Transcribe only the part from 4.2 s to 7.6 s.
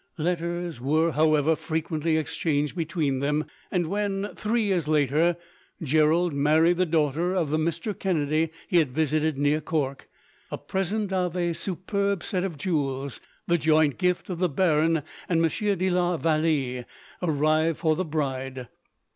three years later, Gerald married the daughter of the